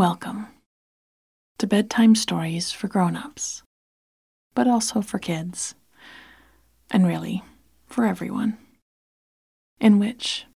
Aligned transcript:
Welcome 0.00 0.46
to 1.58 1.66
bedtime 1.66 2.14
stories 2.14 2.72
for 2.72 2.88
grown-ups, 2.88 3.62
but 4.54 4.66
also 4.66 5.02
for 5.02 5.18
kids, 5.18 5.74
and 6.90 7.06
really 7.06 7.44
for 7.86 8.06
everyone, 8.06 8.56
in 9.78 9.98
which 9.98 10.46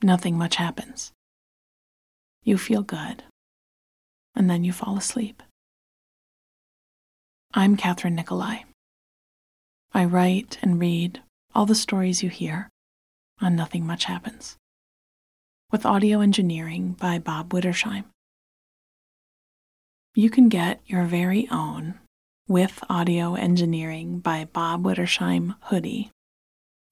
nothing 0.00 0.38
much 0.38 0.54
happens. 0.54 1.10
You 2.44 2.56
feel 2.56 2.82
good, 2.82 3.24
and 4.36 4.48
then 4.48 4.62
you 4.62 4.72
fall 4.72 4.96
asleep. 4.96 5.42
I'm 7.54 7.76
Kathryn 7.76 8.12
Nicolai. 8.12 8.58
I 9.92 10.04
write 10.04 10.56
and 10.62 10.78
read 10.78 11.20
all 11.52 11.66
the 11.66 11.74
stories 11.74 12.22
you 12.22 12.30
hear 12.30 12.68
on 13.40 13.56
Nothing 13.56 13.84
Much 13.84 14.04
Happens, 14.04 14.56
with 15.72 15.84
audio 15.84 16.20
engineering 16.20 16.92
by 16.92 17.18
Bob 17.18 17.52
Wittersheim. 17.52 18.04
You 20.18 20.30
can 20.30 20.48
get 20.48 20.80
your 20.84 21.04
very 21.04 21.46
own 21.48 21.94
with 22.48 22.82
audio 22.90 23.36
engineering 23.36 24.18
by 24.18 24.48
Bob 24.52 24.82
Wittersheim 24.82 25.54
hoodie. 25.60 26.10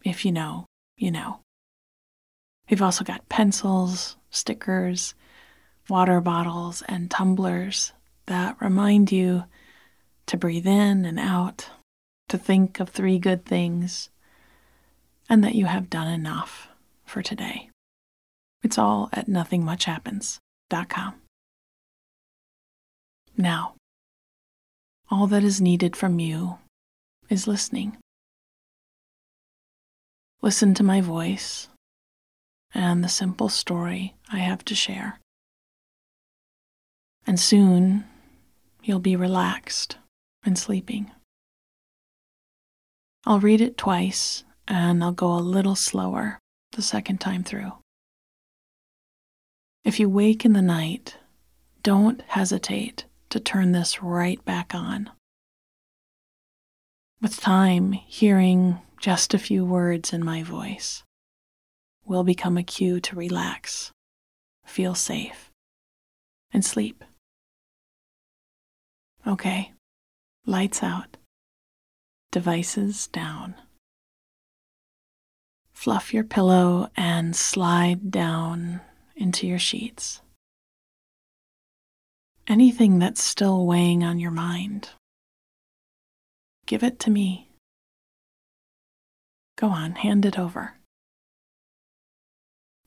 If 0.04 0.24
you 0.24 0.30
know, 0.30 0.66
you 0.96 1.10
know. 1.10 1.40
We've 2.70 2.82
also 2.82 3.02
got 3.02 3.28
pencils, 3.28 4.14
stickers, 4.30 5.16
water 5.88 6.20
bottles, 6.20 6.84
and 6.88 7.10
tumblers 7.10 7.92
that 8.26 8.56
remind 8.60 9.10
you 9.10 9.42
to 10.26 10.36
breathe 10.36 10.68
in 10.68 11.04
and 11.04 11.18
out, 11.18 11.68
to 12.28 12.38
think 12.38 12.78
of 12.78 12.90
three 12.90 13.18
good 13.18 13.44
things, 13.44 14.08
and 15.28 15.42
that 15.42 15.56
you 15.56 15.66
have 15.66 15.90
done 15.90 16.06
enough 16.06 16.68
for 17.04 17.22
today. 17.22 17.70
It's 18.62 18.78
all 18.78 19.08
at 19.12 19.26
nothingmuchhappens.com. 19.26 21.14
Now, 23.36 23.74
all 25.10 25.26
that 25.26 25.44
is 25.44 25.60
needed 25.60 25.94
from 25.94 26.18
you 26.18 26.58
is 27.28 27.46
listening. 27.46 27.96
Listen 30.42 30.74
to 30.74 30.82
my 30.82 31.00
voice 31.00 31.68
and 32.72 33.02
the 33.02 33.08
simple 33.08 33.48
story 33.48 34.14
I 34.32 34.38
have 34.38 34.64
to 34.66 34.74
share. 34.74 35.18
And 37.26 37.40
soon 37.40 38.04
you'll 38.82 39.00
be 39.00 39.16
relaxed 39.16 39.98
and 40.44 40.58
sleeping. 40.58 41.10
I'll 43.24 43.40
read 43.40 43.60
it 43.60 43.76
twice 43.76 44.44
and 44.68 45.02
I'll 45.02 45.12
go 45.12 45.32
a 45.32 45.40
little 45.40 45.74
slower 45.74 46.38
the 46.72 46.82
second 46.82 47.18
time 47.18 47.42
through. 47.42 47.72
If 49.84 49.98
you 49.98 50.08
wake 50.08 50.44
in 50.44 50.52
the 50.52 50.62
night, 50.62 51.16
don't 51.82 52.22
hesitate 52.28 53.05
to 53.30 53.40
turn 53.40 53.72
this 53.72 54.02
right 54.02 54.42
back 54.44 54.74
on. 54.74 55.10
With 57.20 57.40
time, 57.40 57.92
hearing 57.92 58.78
just 59.00 59.34
a 59.34 59.38
few 59.38 59.64
words 59.64 60.12
in 60.12 60.24
my 60.24 60.42
voice 60.42 61.02
will 62.04 62.24
become 62.24 62.56
a 62.56 62.62
cue 62.62 63.00
to 63.00 63.16
relax, 63.16 63.92
feel 64.64 64.94
safe, 64.94 65.50
and 66.52 66.64
sleep. 66.64 67.02
Okay, 69.26 69.72
lights 70.44 70.82
out, 70.82 71.16
devices 72.30 73.08
down. 73.08 73.54
Fluff 75.72 76.14
your 76.14 76.24
pillow 76.24 76.88
and 76.96 77.34
slide 77.34 78.10
down 78.10 78.80
into 79.16 79.46
your 79.46 79.58
sheets 79.58 80.20
anything 82.48 82.98
that's 82.98 83.22
still 83.22 83.66
weighing 83.66 84.04
on 84.04 84.18
your 84.18 84.30
mind. 84.30 84.90
Give 86.66 86.82
it 86.82 86.98
to 87.00 87.10
me. 87.10 87.48
Go 89.56 89.68
on, 89.68 89.96
hand 89.96 90.24
it 90.26 90.38
over. 90.38 90.74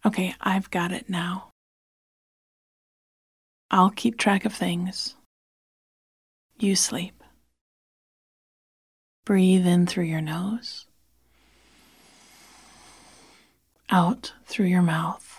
Okay, 0.06 0.36
I've 0.40 0.70
got 0.70 0.92
it 0.92 1.10
now. 1.10 1.52
I'll 3.72 3.90
keep 3.90 4.18
track 4.18 4.46
of 4.46 4.54
things. 4.54 5.16
You 6.58 6.76
sleep. 6.76 7.24
Breathe 9.26 9.68
in 9.68 9.86
through 9.86 10.06
your 10.06 10.22
nose, 10.22 10.88
out 13.92 14.34
through 14.46 14.66
your 14.66 14.82
mouth. 14.82 15.39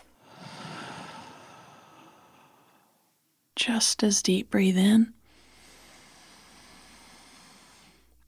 Just 3.60 4.02
as 4.02 4.22
deep. 4.22 4.50
Breathe 4.50 4.78
in 4.78 5.12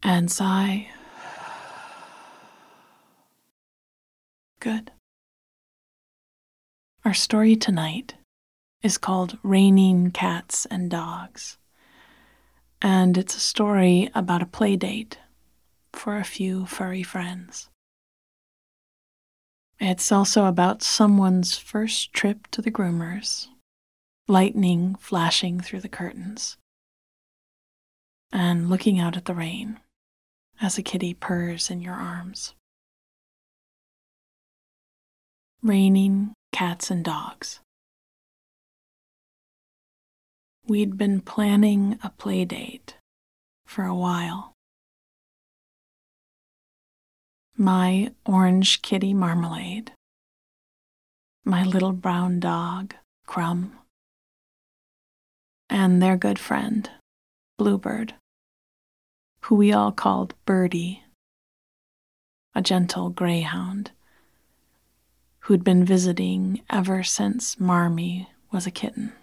and 0.02 0.30
sigh. 0.30 0.88
Good. 4.60 4.92
Our 7.04 7.14
story 7.14 7.56
tonight 7.56 8.14
is 8.82 8.98
called 8.98 9.38
Raining 9.42 10.10
Cats 10.10 10.66
and 10.66 10.90
Dogs, 10.90 11.56
and 12.82 13.16
it's 13.16 13.34
a 13.34 13.40
story 13.40 14.10
about 14.14 14.42
a 14.42 14.46
play 14.46 14.76
date 14.76 15.18
for 15.94 16.18
a 16.18 16.24
few 16.24 16.66
furry 16.66 17.02
friends. 17.02 17.70
It's 19.80 20.12
also 20.12 20.44
about 20.44 20.82
someone's 20.82 21.56
first 21.56 22.12
trip 22.12 22.46
to 22.52 22.60
the 22.60 22.70
groomers 22.70 23.48
lightning 24.28 24.94
flashing 24.96 25.60
through 25.60 25.80
the 25.80 25.88
curtains, 25.88 26.56
and 28.32 28.70
looking 28.70 28.98
out 28.98 29.16
at 29.16 29.24
the 29.24 29.34
rain 29.34 29.80
as 30.60 30.78
a 30.78 30.82
kitty 30.82 31.12
purrs 31.12 31.70
in 31.70 31.80
your 31.80 31.94
arms. 31.94 32.54
Raining 35.62 36.34
cats 36.52 36.90
and 36.90 37.04
dogs. 37.04 37.60
We'd 40.66 40.96
been 40.96 41.20
planning 41.20 41.98
a 42.02 42.10
play 42.10 42.44
date 42.44 42.96
for 43.66 43.84
a 43.84 43.94
while. 43.94 44.52
My 47.56 48.12
orange 48.24 48.82
kitty 48.82 49.12
Marmalade, 49.12 49.92
my 51.44 51.64
little 51.64 51.92
brown 51.92 52.40
dog 52.40 52.94
Crumb, 53.26 53.78
and 55.72 56.02
their 56.02 56.18
good 56.18 56.38
friend, 56.38 56.90
Bluebird, 57.56 58.12
who 59.44 59.54
we 59.54 59.72
all 59.72 59.90
called 59.90 60.34
Birdie, 60.44 61.02
a 62.54 62.60
gentle 62.60 63.08
greyhound 63.08 63.90
who'd 65.40 65.64
been 65.64 65.82
visiting 65.82 66.60
ever 66.68 67.02
since 67.02 67.58
Marmee 67.58 68.28
was 68.52 68.66
a 68.66 68.70
kitten. 68.70 69.14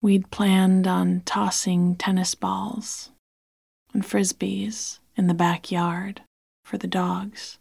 We'd 0.00 0.30
planned 0.30 0.86
on 0.86 1.22
tossing 1.26 1.96
tennis 1.96 2.36
balls 2.36 3.10
and 3.92 4.04
frisbees 4.04 5.00
in 5.16 5.26
the 5.26 5.34
backyard 5.34 6.22
for 6.64 6.78
the 6.78 6.86
dogs 6.86 7.58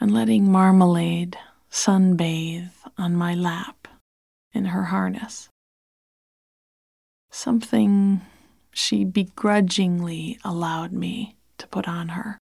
and 0.00 0.10
letting 0.10 0.50
Marmalade 0.50 1.36
sunbathe 1.70 2.70
on 2.98 3.14
my 3.14 3.34
lap 3.34 3.88
in 4.52 4.66
her 4.66 4.84
harness. 4.84 5.48
Something 7.30 8.22
she 8.72 9.04
begrudgingly 9.04 10.38
allowed 10.44 10.92
me 10.92 11.36
to 11.58 11.66
put 11.68 11.86
on 11.86 12.10
her, 12.10 12.38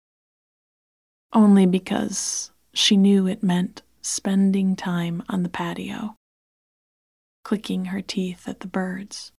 only 1.31 1.65
because 1.65 2.51
she 2.73 2.97
knew 2.97 3.27
it 3.27 3.43
meant 3.43 3.81
spending 4.01 4.75
time 4.75 5.23
on 5.29 5.43
the 5.43 5.49
patio, 5.49 6.15
clicking 7.43 7.85
her 7.85 8.01
teeth 8.01 8.47
at 8.47 8.59
the 8.59 8.67
birds. 8.67 9.31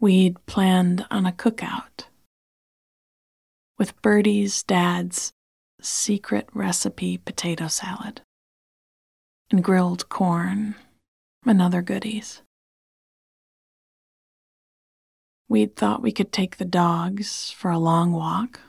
We'd 0.00 0.44
planned 0.44 1.06
on 1.10 1.24
a 1.24 1.32
cookout 1.32 2.04
with 3.78 4.00
Birdie's 4.02 4.62
dad's 4.62 5.32
secret 5.84 6.48
recipe 6.54 7.18
potato 7.18 7.68
salad 7.68 8.22
and 9.50 9.62
grilled 9.62 10.08
corn 10.08 10.74
and 11.44 11.60
other 11.60 11.82
goodies. 11.82 12.42
We'd 15.48 15.76
thought 15.76 16.02
we 16.02 16.12
could 16.12 16.32
take 16.32 16.56
the 16.56 16.64
dogs 16.64 17.50
for 17.50 17.70
a 17.70 17.78
long 17.78 18.12
walk, 18.12 18.60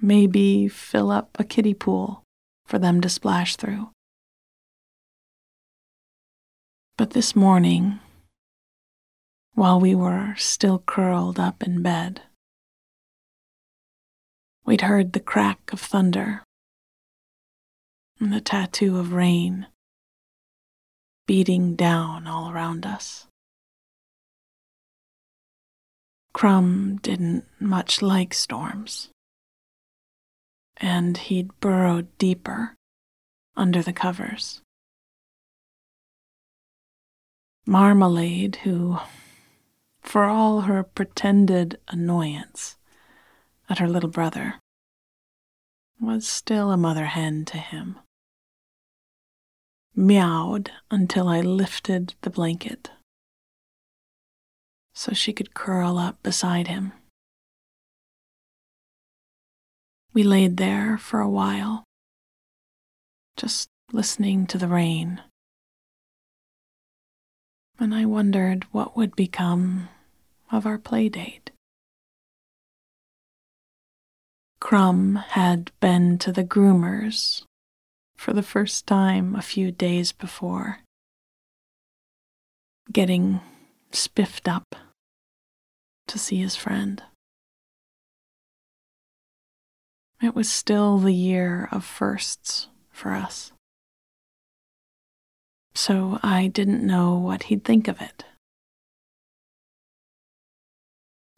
maybe 0.00 0.68
fill 0.68 1.10
up 1.10 1.36
a 1.38 1.44
kiddie 1.44 1.74
pool 1.74 2.22
for 2.64 2.78
them 2.78 3.00
to 3.00 3.08
splash 3.08 3.56
through. 3.56 3.90
But 6.96 7.10
this 7.10 7.34
morning, 7.34 7.98
while 9.54 9.80
we 9.80 9.94
were 9.94 10.34
still 10.36 10.78
curled 10.86 11.40
up 11.40 11.62
in 11.62 11.82
bed, 11.82 12.22
We'd 14.68 14.82
heard 14.82 15.14
the 15.14 15.20
crack 15.20 15.72
of 15.72 15.80
thunder 15.80 16.42
and 18.20 18.30
the 18.30 18.42
tattoo 18.42 18.98
of 18.98 19.14
rain 19.14 19.66
beating 21.26 21.74
down 21.74 22.26
all 22.26 22.50
around 22.50 22.84
us. 22.84 23.26
Crumb 26.34 26.98
didn't 26.98 27.46
much 27.58 28.02
like 28.02 28.34
storms, 28.34 29.08
and 30.76 31.16
he'd 31.16 31.58
burrowed 31.60 32.08
deeper 32.18 32.74
under 33.56 33.80
the 33.80 33.94
covers. 33.94 34.60
Marmalade, 37.64 38.56
who, 38.64 38.98
for 40.02 40.24
all 40.24 40.60
her 40.60 40.82
pretended 40.82 41.78
annoyance 41.88 42.77
at 43.68 43.78
her 43.78 43.88
little 43.88 44.10
brother, 44.10 44.54
was 46.00 46.26
still 46.26 46.70
a 46.70 46.76
mother 46.76 47.06
hen 47.06 47.44
to 47.44 47.58
him 47.58 47.98
meowed 49.98 50.70
until 50.92 51.26
I 51.28 51.40
lifted 51.40 52.14
the 52.20 52.30
blanket 52.30 52.90
so 54.94 55.12
she 55.12 55.32
could 55.32 55.54
curl 55.54 55.98
up 55.98 56.22
beside 56.22 56.68
him. 56.68 56.92
We 60.12 60.22
laid 60.22 60.56
there 60.56 60.98
for 60.98 61.20
a 61.20 61.28
while, 61.28 61.84
just 63.36 63.68
listening 63.92 64.46
to 64.48 64.58
the 64.58 64.68
rain. 64.68 65.20
And 67.78 67.94
I 67.94 68.04
wondered 68.04 68.64
what 68.72 68.96
would 68.96 69.14
become 69.14 69.88
of 70.50 70.66
our 70.66 70.78
play 70.78 71.08
date. 71.08 71.47
Crumb 74.68 75.16
had 75.16 75.72
been 75.80 76.18
to 76.18 76.30
the 76.30 76.44
groomers 76.44 77.42
for 78.18 78.34
the 78.34 78.42
first 78.42 78.86
time 78.86 79.34
a 79.34 79.40
few 79.40 79.72
days 79.72 80.12
before, 80.12 80.80
getting 82.92 83.40
spiffed 83.92 84.46
up 84.46 84.74
to 86.06 86.18
see 86.18 86.36
his 86.36 86.54
friend. 86.54 87.02
It 90.22 90.34
was 90.34 90.52
still 90.52 90.98
the 90.98 91.14
year 91.14 91.70
of 91.72 91.82
firsts 91.82 92.68
for 92.90 93.14
us. 93.14 93.52
So 95.74 96.20
I 96.22 96.46
didn't 96.46 96.86
know 96.86 97.14
what 97.14 97.44
he'd 97.44 97.64
think 97.64 97.88
of 97.88 98.02
it. 98.02 98.26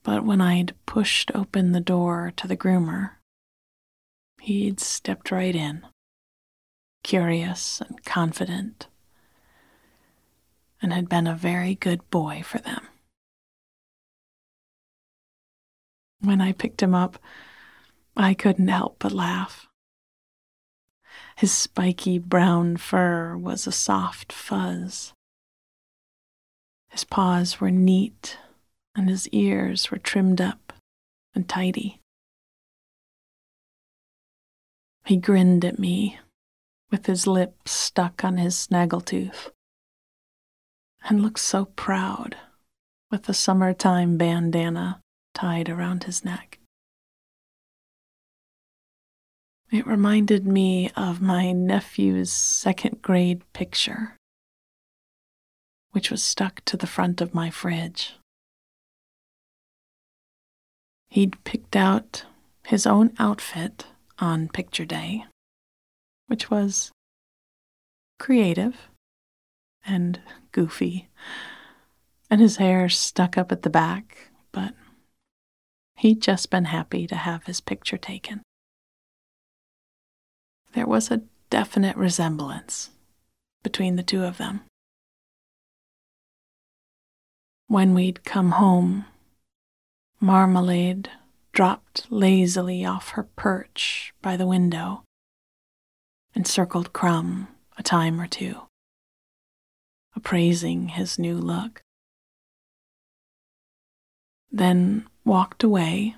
But 0.02 0.24
when 0.24 0.40
I'd 0.40 0.74
pushed 0.84 1.30
open 1.32 1.70
the 1.70 1.80
door 1.80 2.32
to 2.36 2.48
the 2.48 2.56
groomer, 2.56 3.19
he'd 4.40 4.80
stepped 4.80 5.30
right 5.30 5.54
in 5.54 5.86
curious 7.02 7.80
and 7.80 8.04
confident, 8.04 8.88
and 10.82 10.92
had 10.92 11.08
been 11.08 11.26
a 11.26 11.34
very 11.34 11.74
good 11.74 12.08
boy 12.10 12.42
for 12.44 12.58
them. 12.58 12.86
When 16.20 16.40
I 16.40 16.52
picked 16.52 16.82
him 16.82 16.94
up, 16.94 17.18
I 18.16 18.34
couldn't 18.34 18.68
help 18.68 18.96
but 18.98 19.12
laugh. 19.12 19.66
His 21.36 21.52
spiky 21.52 22.18
brown 22.18 22.76
fur 22.76 23.36
was 23.36 23.66
a 23.66 23.72
soft 23.72 24.32
fuzz. 24.32 25.14
His 26.90 27.04
paws 27.04 27.60
were 27.60 27.70
neat, 27.70 28.36
and 28.94 29.08
his 29.08 29.28
ears 29.28 29.90
were 29.90 29.98
trimmed 29.98 30.40
up 30.40 30.72
and 31.34 31.48
tidy. 31.48 31.99
He 35.04 35.16
grinned 35.16 35.64
at 35.64 35.78
me 35.78 36.18
with 36.90 37.06
his 37.06 37.26
lips 37.26 37.72
stuck 37.72 38.24
on 38.24 38.36
his 38.36 38.54
snaggletooth, 38.54 39.50
and 41.04 41.22
looked 41.22 41.40
so 41.40 41.64
proud 41.64 42.36
with 43.10 43.24
the 43.24 43.34
summertime 43.34 44.16
bandana 44.16 45.00
tied 45.34 45.68
around 45.68 46.04
his 46.04 46.24
neck. 46.24 46.58
It 49.70 49.86
reminded 49.86 50.46
me 50.46 50.90
of 50.96 51.22
my 51.22 51.52
nephew's 51.52 52.32
second 52.32 53.02
grade 53.02 53.42
picture, 53.52 54.16
which 55.92 56.10
was 56.10 56.24
stuck 56.24 56.64
to 56.64 56.76
the 56.76 56.88
front 56.88 57.20
of 57.20 57.34
my 57.34 57.50
fridge. 57.50 58.14
He'd 61.08 61.42
picked 61.44 61.76
out 61.76 62.24
his 62.66 62.86
own 62.86 63.12
outfit 63.18 63.86
on 64.20 64.48
picture 64.48 64.84
day 64.84 65.24
which 66.30 66.48
was 66.48 66.92
creative 68.20 68.88
and 69.84 70.20
goofy, 70.52 71.08
and 72.30 72.40
his 72.40 72.58
hair 72.58 72.88
stuck 72.88 73.36
up 73.36 73.50
at 73.50 73.62
the 73.62 73.68
back, 73.68 74.30
but 74.52 74.74
he'd 75.96 76.22
just 76.22 76.48
been 76.48 76.66
happy 76.66 77.08
to 77.08 77.16
have 77.16 77.46
his 77.46 77.60
picture 77.60 77.98
taken. 77.98 78.42
There 80.72 80.86
was 80.86 81.10
a 81.10 81.22
definite 81.50 81.96
resemblance 81.96 82.90
between 83.64 83.96
the 83.96 84.04
two 84.04 84.22
of 84.22 84.38
them. 84.38 84.60
When 87.66 87.92
we'd 87.92 88.22
come 88.22 88.52
home, 88.52 89.06
Marmalade 90.20 91.10
dropped 91.60 92.06
lazily 92.08 92.86
off 92.86 93.10
her 93.10 93.22
perch 93.36 94.14
by 94.22 94.34
the 94.34 94.46
window 94.46 95.04
and 96.34 96.46
circled 96.46 96.94
Crumb 96.94 97.48
a 97.76 97.82
time 97.82 98.18
or 98.18 98.26
two, 98.26 98.62
appraising 100.16 100.88
his 100.88 101.18
new 101.18 101.36
look. 101.36 101.82
Then 104.50 105.06
walked 105.22 105.62
away, 105.62 106.14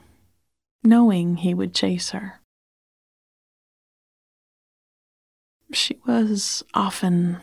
knowing 0.84 1.38
he 1.38 1.54
would 1.54 1.74
chase 1.74 2.10
her. 2.10 2.40
She 5.72 5.98
was 6.06 6.62
often 6.72 7.38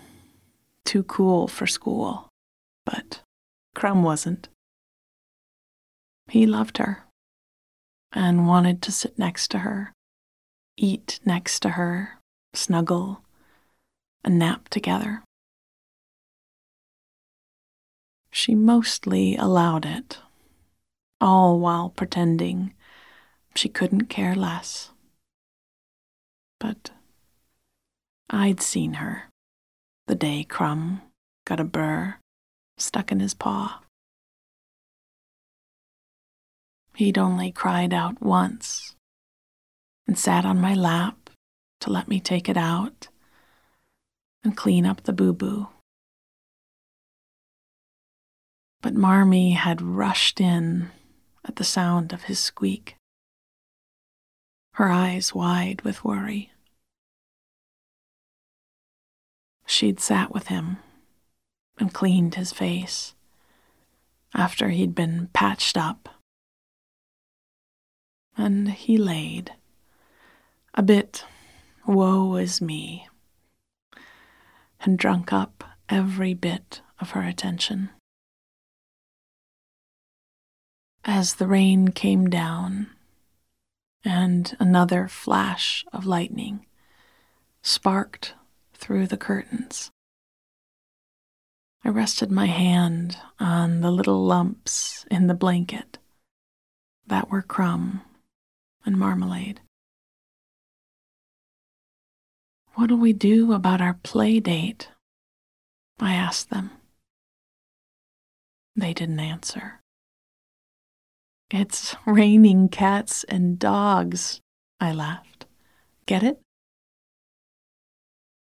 too 0.85 1.03
cool 1.03 1.49
for 1.49 1.67
school, 1.67 2.29
but 2.85 3.19
Crumb 3.75 4.03
wasn't. 4.03 4.47
He 6.29 6.45
loved 6.45 6.77
her 6.77 7.08
and 8.11 8.47
wanted 8.47 8.81
to 8.81 8.91
sit 8.91 9.17
next 9.17 9.49
to 9.51 9.59
her, 9.59 9.93
eat 10.77 11.19
next 11.25 11.59
to 11.61 11.71
her, 11.71 12.19
snuggle, 12.53 13.21
and 14.23 14.39
nap 14.39 14.69
together. 14.69 15.23
She 18.31 18.55
mostly 18.55 19.35
allowed 19.35 19.85
it, 19.85 20.19
all 21.19 21.59
while 21.59 21.89
pretending 21.89 22.73
she 23.55 23.69
couldn't 23.69 24.05
care 24.05 24.35
less. 24.35 24.91
But 26.59 26.91
I'd 28.29 28.61
seen 28.61 28.95
her 28.95 29.29
the 30.07 30.15
day 30.15 30.43
Crumb 30.43 31.01
got 31.45 31.59
a 31.59 31.63
burr 31.63 32.15
stuck 32.77 33.11
in 33.11 33.19
his 33.19 33.33
paw. 33.33 33.81
He'd 36.99 37.17
only 37.17 37.53
cried 37.53 37.93
out 37.93 38.21
once 38.21 38.93
and 40.05 40.19
sat 40.19 40.43
on 40.43 40.59
my 40.59 40.73
lap 40.73 41.29
to 41.79 41.89
let 41.89 42.09
me 42.09 42.19
take 42.19 42.49
it 42.49 42.57
out 42.57 43.07
and 44.43 44.57
clean 44.57 44.85
up 44.85 45.03
the 45.03 45.13
boo 45.13 45.31
boo. 45.31 45.69
But 48.81 48.95
Marmee 48.95 49.51
had 49.51 49.81
rushed 49.81 50.41
in 50.41 50.91
at 51.45 51.55
the 51.55 51.63
sound 51.63 52.11
of 52.11 52.23
his 52.23 52.37
squeak, 52.37 52.97
her 54.73 54.91
eyes 54.91 55.33
wide 55.33 55.83
with 55.83 56.03
worry. 56.03 56.51
She'd 59.65 60.01
sat 60.01 60.33
with 60.33 60.47
him 60.47 60.79
and 61.77 61.93
cleaned 61.93 62.35
his 62.35 62.51
face 62.51 63.15
after 64.33 64.67
he'd 64.71 64.93
been 64.93 65.29
patched 65.31 65.77
up. 65.77 66.18
And 68.39 68.69
he 68.69 68.97
laid, 68.97 69.51
a 70.73 70.81
bit 70.81 71.25
woe 71.85 72.37
is 72.37 72.61
me, 72.61 73.09
and 74.79 74.97
drunk 74.97 75.33
up 75.33 75.65
every 75.89 76.33
bit 76.33 76.79
of 77.01 77.09
her 77.09 77.21
attention. 77.21 77.89
As 81.03 81.33
the 81.33 81.47
rain 81.47 81.89
came 81.89 82.29
down, 82.29 82.87
and 84.05 84.55
another 84.57 85.09
flash 85.09 85.83
of 85.91 86.05
lightning 86.05 86.65
sparked 87.61 88.35
through 88.73 89.07
the 89.07 89.17
curtains. 89.17 89.91
I 91.83 91.89
rested 91.89 92.31
my 92.31 92.45
hand 92.45 93.17
on 93.37 93.81
the 93.81 93.91
little 93.91 94.23
lumps 94.23 95.05
in 95.11 95.27
the 95.27 95.33
blanket 95.33 95.97
that 97.05 97.29
were 97.29 97.41
crumb 97.41 97.99
and 98.85 98.97
marmalade. 98.97 99.61
What'll 102.75 102.97
we 102.97 103.13
do 103.13 103.53
about 103.53 103.81
our 103.81 103.95
play 104.03 104.39
date? 104.39 104.89
I 105.99 106.13
asked 106.13 106.49
them. 106.49 106.71
They 108.75 108.93
didn't 108.93 109.19
answer. 109.19 109.81
It's 111.51 111.95
raining 112.05 112.69
cats 112.69 113.25
and 113.25 113.59
dogs, 113.59 114.39
I 114.79 114.93
laughed. 114.93 115.45
Get 116.05 116.23
it? 116.23 116.39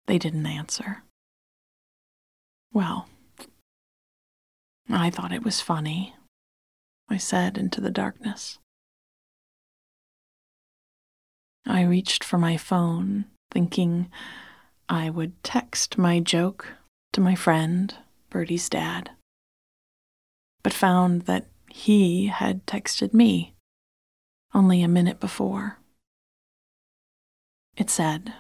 They 0.07 0.19
didn't 0.19 0.47
answer. 0.47 1.03
Well, 2.73 3.09
I 4.89 5.11
thought 5.11 5.33
it 5.33 5.45
was 5.45 5.61
funny, 5.61 6.15
I 7.09 7.19
said 7.19 7.59
into 7.59 7.81
the 7.81 7.91
darkness. 7.91 8.59
I 11.67 11.83
reached 11.83 12.25
for 12.25 12.39
my 12.39 12.57
phone, 12.57 13.27
thinking 13.51 14.11
I 14.89 15.11
would 15.11 15.43
text 15.43 15.97
my 15.97 16.21
joke 16.21 16.69
to 17.13 17.21
my 17.21 17.35
friend, 17.35 17.95
Birdie's 18.31 18.69
dad, 18.69 19.11
but 20.63 20.73
found 20.73 21.23
that 21.23 21.47
he 21.69 22.27
had 22.27 22.67
texted 22.67 23.15
me 23.15 23.55
only 24.55 24.83
a 24.83 24.89
minute 24.89 25.21
before. 25.21 25.79
It 27.77 27.89
said, 27.91 28.35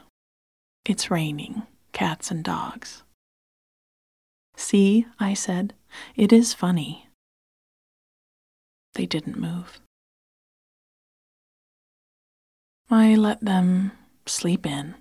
It's 0.84 1.10
raining, 1.10 1.62
cats 1.92 2.30
and 2.30 2.44
dogs. 2.44 3.02
See, 4.56 5.06
I 5.18 5.34
said, 5.34 5.74
it 6.16 6.32
is 6.32 6.54
funny. 6.54 7.08
They 8.94 9.06
didn't 9.06 9.38
move. 9.38 9.80
I 12.92 13.14
let 13.14 13.40
them 13.40 13.92
sleep 14.26 14.66
in 14.66 14.96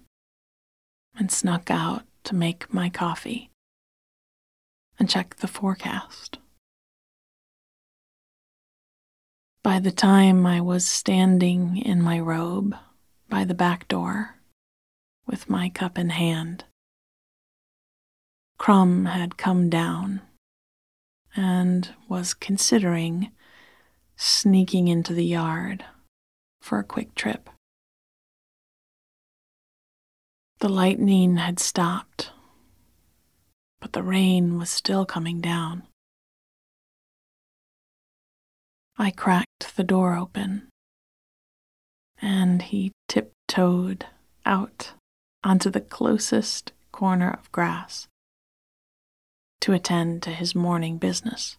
and 1.13 1.29
snuck 1.29 1.69
out 1.69 2.03
to 2.23 2.33
make 2.33 2.73
my 2.73 2.87
coffee 2.89 3.49
and 4.97 5.09
check 5.09 5.35
the 5.35 5.47
forecast. 5.49 6.37
By 9.61 9.79
the 9.79 9.91
time 9.91 10.45
I 10.45 10.61
was 10.61 10.87
standing 10.87 11.75
in 11.75 12.01
my 12.01 12.17
robe 12.17 12.77
by 13.27 13.43
the 13.43 13.53
back 13.53 13.89
door 13.89 14.35
with 15.27 15.49
my 15.49 15.67
cup 15.67 15.97
in 15.97 16.11
hand, 16.11 16.63
Crumb 18.57 19.03
had 19.03 19.35
come 19.35 19.69
down 19.69 20.21
and 21.35 21.89
was 22.07 22.33
considering 22.33 23.33
sneaking 24.15 24.87
into 24.87 25.13
the 25.13 25.25
yard 25.25 25.83
for 26.61 26.79
a 26.79 26.85
quick 26.85 27.15
trip. 27.15 27.49
The 30.61 30.69
lightning 30.69 31.37
had 31.37 31.59
stopped, 31.59 32.29
but 33.79 33.93
the 33.93 34.03
rain 34.03 34.59
was 34.59 34.69
still 34.69 35.07
coming 35.07 35.41
down. 35.41 35.87
I 38.95 39.09
cracked 39.09 39.75
the 39.75 39.83
door 39.83 40.15
open, 40.15 40.67
and 42.21 42.61
he 42.61 42.91
tiptoed 43.07 44.05
out 44.45 44.93
onto 45.43 45.71
the 45.71 45.81
closest 45.81 46.73
corner 46.91 47.31
of 47.31 47.51
grass 47.51 48.07
to 49.61 49.73
attend 49.73 50.21
to 50.21 50.29
his 50.29 50.53
morning 50.53 50.99
business, 50.99 51.57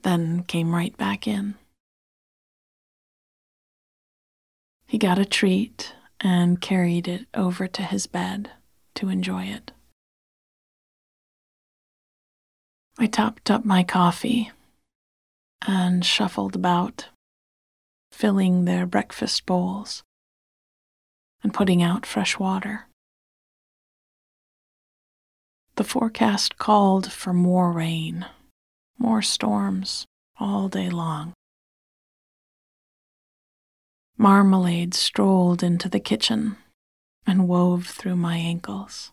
then 0.00 0.44
came 0.44 0.74
right 0.74 0.96
back 0.96 1.28
in. 1.28 1.56
He 4.86 4.96
got 4.96 5.18
a 5.18 5.26
treat 5.26 5.92
and 6.20 6.60
carried 6.60 7.06
it 7.08 7.26
over 7.34 7.66
to 7.66 7.82
his 7.82 8.06
bed 8.06 8.50
to 8.94 9.08
enjoy 9.08 9.44
it. 9.44 9.72
I 12.98 13.06
topped 13.06 13.50
up 13.50 13.64
my 13.64 13.84
coffee 13.84 14.50
and 15.66 16.04
shuffled 16.04 16.56
about, 16.56 17.08
filling 18.10 18.64
their 18.64 18.86
breakfast 18.86 19.46
bowls 19.46 20.02
and 21.42 21.54
putting 21.54 21.82
out 21.82 22.04
fresh 22.04 22.38
water. 22.38 22.86
The 25.76 25.84
forecast 25.84 26.58
called 26.58 27.12
for 27.12 27.32
more 27.32 27.70
rain, 27.70 28.26
more 28.98 29.22
storms 29.22 30.06
all 30.40 30.68
day 30.68 30.90
long. 30.90 31.34
Marmalade 34.20 34.94
strolled 34.94 35.62
into 35.62 35.88
the 35.88 36.00
kitchen 36.00 36.56
and 37.24 37.46
wove 37.46 37.86
through 37.86 38.16
my 38.16 38.36
ankles. 38.36 39.12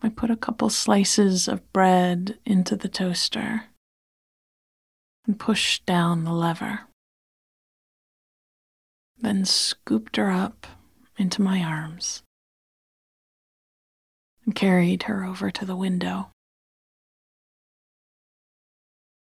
I 0.00 0.10
put 0.10 0.30
a 0.30 0.36
couple 0.36 0.70
slices 0.70 1.48
of 1.48 1.72
bread 1.72 2.38
into 2.46 2.76
the 2.76 2.88
toaster 2.88 3.64
and 5.26 5.40
pushed 5.40 5.84
down 5.86 6.22
the 6.22 6.32
lever. 6.32 6.82
Then 9.18 9.44
scooped 9.44 10.14
her 10.14 10.30
up 10.30 10.68
into 11.18 11.42
my 11.42 11.64
arms 11.64 12.22
and 14.44 14.54
carried 14.54 15.04
her 15.04 15.24
over 15.24 15.50
to 15.50 15.64
the 15.64 15.74
window. 15.74 16.30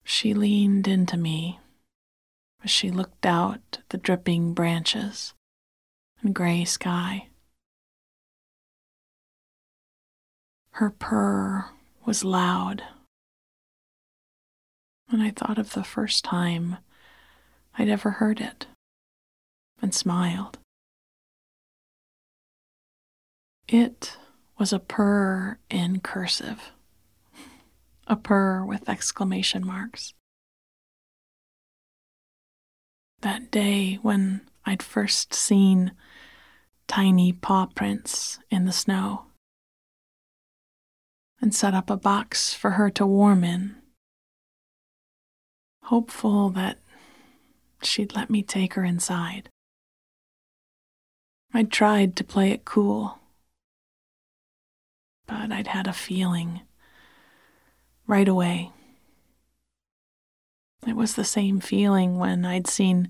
She 0.04 0.34
leaned 0.34 0.86
into 0.86 1.16
me 1.16 1.62
as 2.66 2.72
she 2.72 2.90
looked 2.90 3.28
out 3.28 3.60
at 3.74 3.90
the 3.90 3.98
dripping 3.98 4.52
branches 4.54 5.36
and 6.22 6.34
gray 6.34 6.66
sky. 6.66 7.28
Her 10.72 10.90
purr 10.90 11.70
was 12.06 12.24
loud, 12.24 12.84
and 15.10 15.22
I 15.22 15.30
thought 15.30 15.60
of 15.60 15.74
the 15.74 15.84
first 15.84 16.26
time 16.26 16.78
I'd 17.78 17.88
ever 17.88 18.12
heard 18.12 18.42
it 18.42 18.66
and 19.80 19.94
smiled. 19.94 20.58
It 23.68 24.18
was 24.58 24.74
a 24.74 24.80
purr 24.80 25.60
in 25.70 26.00
cursive, 26.00 26.72
a 28.08 28.16
purr 28.16 28.66
with 28.66 28.90
exclamation 28.90 29.66
marks 29.66 30.14
that 33.22 33.52
day 33.52 34.00
when 34.02 34.42
I'd 34.66 34.84
first 34.84 35.34
seen 35.34 35.92
tiny 36.88 37.34
paw 37.34 37.68
prints 37.68 38.40
in 38.50 38.66
the 38.66 38.72
snow 38.72 39.26
and 41.42 41.54
set 41.54 41.74
up 41.74 41.90
a 41.90 41.98
box 41.98 42.54
for 42.54 42.72
her 42.72 42.90
to 42.92 43.06
warm 43.06 43.44
in, 43.44 43.76
hopeful 45.84 46.50
that 46.50 46.78
she'd 47.84 48.16
let 48.16 48.30
me 48.30 48.42
take 48.42 48.74
her 48.74 48.84
inside. 48.84 49.50
I'd 51.54 51.72
tried 51.72 52.16
to 52.18 52.24
play 52.24 52.52
it 52.52 52.66
cool, 52.66 53.20
but 55.28 55.52
I'd 55.52 55.68
had 55.68 55.88
a 55.88 55.94
feeling 55.94 56.62
right 58.08 58.28
away 58.28 58.72
it 60.88 60.96
was 60.96 61.16
the 61.16 61.24
same 61.24 61.60
feeling 61.60 62.18
when 62.18 62.46
I'd 62.46 62.68
seen 62.68 63.10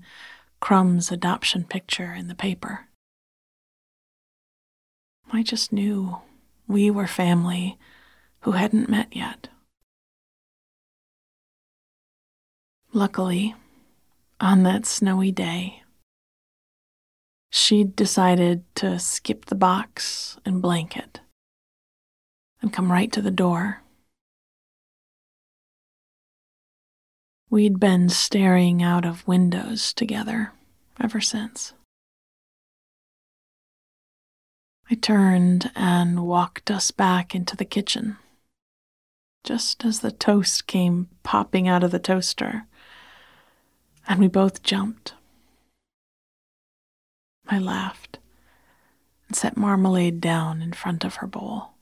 Crumb's 0.60 1.12
adoption 1.12 1.64
picture 1.64 2.12
in 2.12 2.28
the 2.28 2.34
paper. 2.34 2.86
I 5.32 5.42
just 5.42 5.72
knew 5.72 6.18
we 6.66 6.90
were 6.90 7.06
family 7.06 7.78
who 8.40 8.52
hadn't 8.52 8.88
met 8.88 9.14
yet. 9.14 9.48
Luckily, 12.92 13.54
on 14.40 14.62
that 14.62 14.86
snowy 14.86 15.32
day, 15.32 15.82
she'd 17.50 17.94
decided 17.96 18.62
to 18.76 18.98
skip 18.98 19.46
the 19.46 19.54
box 19.54 20.38
and 20.44 20.62
blanket 20.62 21.20
and 22.62 22.72
come 22.72 22.90
right 22.90 23.12
to 23.12 23.20
the 23.20 23.30
door 23.30 23.82
We'd 27.48 27.78
been 27.78 28.08
staring 28.08 28.82
out 28.82 29.04
of 29.04 29.26
windows 29.26 29.92
together 29.92 30.52
ever 31.00 31.20
since. 31.20 31.74
I 34.90 34.96
turned 34.96 35.70
and 35.76 36.26
walked 36.26 36.70
us 36.70 36.90
back 36.90 37.34
into 37.34 37.56
the 37.56 37.64
kitchen. 37.64 38.18
Just 39.44 39.84
as 39.84 40.00
the 40.00 40.10
toast 40.10 40.66
came 40.66 41.08
popping 41.22 41.68
out 41.68 41.84
of 41.84 41.92
the 41.92 42.00
toaster, 42.00 42.66
and 44.08 44.18
we 44.18 44.26
both 44.26 44.64
jumped. 44.64 45.14
I 47.48 47.60
laughed 47.60 48.18
and 49.28 49.36
set 49.36 49.56
marmalade 49.56 50.20
down 50.20 50.62
in 50.62 50.72
front 50.72 51.04
of 51.04 51.16
her 51.16 51.28
bowl. 51.28 51.74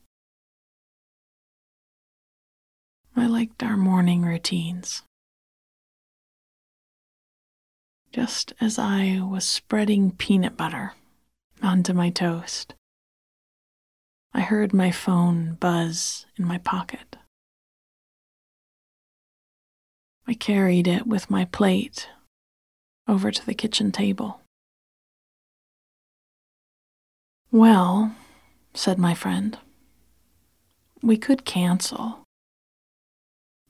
I 3.15 3.25
liked 3.25 3.63
our 3.63 3.77
morning 3.77 4.21
routines. 4.21 5.01
Just 8.15 8.53
as 8.61 8.79
I 8.79 9.19
was 9.21 9.43
spreading 9.43 10.09
peanut 10.09 10.55
butter 10.55 10.93
onto 11.61 11.91
my 11.91 12.09
toast. 12.09 12.73
I 14.33 14.39
heard 14.39 14.73
my 14.73 14.89
phone 14.89 15.55
buzz 15.55 16.25
in 16.37 16.45
my 16.45 16.57
pocket. 16.59 17.17
I 20.25 20.33
carried 20.33 20.87
it 20.87 21.05
with 21.05 21.29
my 21.29 21.43
plate 21.43 22.07
over 23.05 23.31
to 23.31 23.45
the 23.45 23.53
kitchen 23.53 23.91
table. 23.91 24.39
Well, 27.51 28.15
said 28.73 28.97
my 28.97 29.13
friend, 29.13 29.57
we 31.03 31.17
could 31.17 31.43
cancel. 31.43 32.19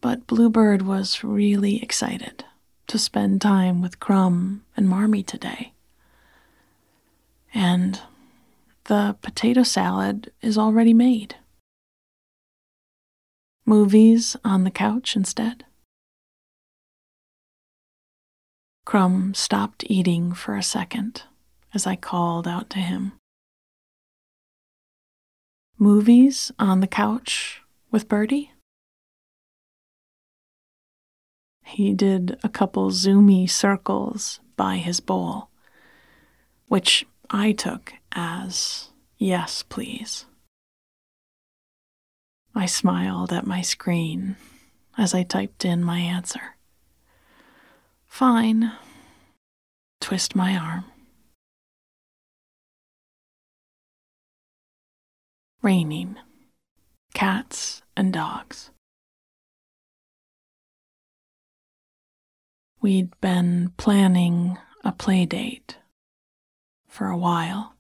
But 0.02 0.28
Bluebird 0.28 0.84
was 0.84 1.24
really 1.24 1.82
excited 1.82 2.46
to 2.88 2.98
spend 2.98 3.42
time 3.42 3.82
with 3.82 4.00
Crumb 4.00 4.64
and 4.76 4.88
Marmee 4.88 5.24
today. 5.24 5.74
And 7.54 8.02
the 8.86 9.16
potato 9.22 9.64
salad 9.64 10.32
is 10.42 10.58
already 10.58 10.94
made. 10.94 11.36
Movies 13.66 14.36
on 14.44 14.64
the 14.64 14.72
couch 14.72 15.16
instead. 15.16 15.66
Crumb 18.86 19.34
stopped 19.34 19.84
eating 19.88 20.34
for 20.34 20.56
a 20.56 20.62
second 20.62 21.24
as 21.74 21.88
I 21.88 21.96
called 21.96 22.48
out 22.48 22.70
to 22.72 22.80
him. 22.80 23.14
Movies 25.78 26.52
on 26.60 26.80
the 26.80 26.88
couch 26.88 27.62
with 27.92 28.08
Birdie? 28.08 28.52
He 31.66 31.94
did 31.94 32.38
a 32.44 32.50
couple 32.50 32.92
zoomy 32.92 33.50
circles 33.50 34.40
by 34.56 34.78
his 34.78 35.00
bowl, 35.00 35.50
which 36.68 37.06
I 37.30 37.52
took 37.54 37.94
as 38.14 38.90
yes, 39.18 39.64
please. 39.64 40.26
I 42.54 42.68
smiled 42.68 43.34
at 43.34 43.48
my 43.48 43.62
screen 43.62 44.38
as 44.98 45.14
I 45.14 45.24
typed 45.24 45.66
in 45.66 45.84
my 45.84 46.00
answer. 46.00 46.56
Fine. 48.06 48.72
Twist 50.00 50.36
my 50.36 50.56
arm. 50.56 50.86
Raining. 55.62 56.16
Cats 57.14 57.82
and 57.98 58.14
dogs. 58.14 58.70
We'd 62.86 63.20
been 63.20 63.74
planning 63.78 64.60
a 64.84 64.92
play 64.92 65.26
date 65.26 65.80
for 66.88 67.08
a 67.08 67.18
while. 67.18 67.74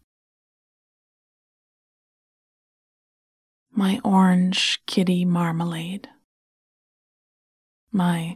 My 3.69 4.01
orange 4.03 4.81
kitty 4.87 5.23
marmalade. 5.23 6.09
My 7.91 8.35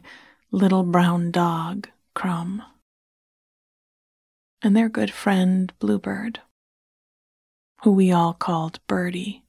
little 0.52 0.84
brown 0.84 1.32
dog, 1.32 1.88
Crumb. 2.14 2.62
And 4.62 4.76
their 4.76 4.88
good 4.88 5.10
friend, 5.10 5.72
Bluebird, 5.80 6.38
who 7.82 7.90
we 7.90 8.12
all 8.12 8.32
called 8.32 8.78
Birdie. 8.86 9.42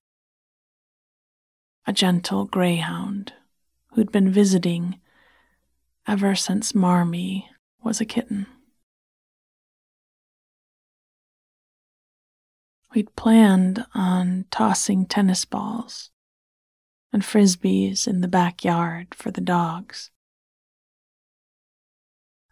A 1.86 1.94
gentle 1.94 2.46
greyhound 2.46 3.34
who'd 3.94 4.12
been 4.12 4.32
visiting 4.32 5.00
ever 6.08 6.36
since 6.36 6.74
Marmee 6.74 7.48
was 7.84 8.02
a 8.02 8.06
kitten. 8.06 8.48
We'd 12.94 13.16
planned 13.16 13.86
on 13.94 14.46
tossing 14.52 15.06
tennis 15.06 15.46
balls 15.46 16.10
and 17.14 17.24
frisbees 17.24 18.08
in 18.08 18.22
the 18.22 18.28
backyard 18.28 19.14
for 19.16 19.32
the 19.32 19.42
dogs, 19.42 20.12